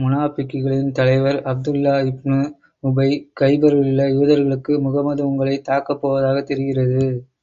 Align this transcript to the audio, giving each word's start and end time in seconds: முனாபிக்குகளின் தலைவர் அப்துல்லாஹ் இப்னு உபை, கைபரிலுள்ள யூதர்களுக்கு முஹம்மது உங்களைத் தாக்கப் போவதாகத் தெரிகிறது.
முனாபிக்குகளின் 0.00 0.92
தலைவர் 0.92 1.38
அப்துல்லாஹ் 1.44 2.06
இப்னு 2.12 2.38
உபை, 2.84 3.08
கைபரிலுள்ள 3.40 4.08
யூதர்களுக்கு 4.12 4.80
முஹம்மது 4.80 5.24
உங்களைத் 5.28 5.68
தாக்கப் 5.70 6.02
போவதாகத் 6.02 6.46
தெரிகிறது. 6.46 7.04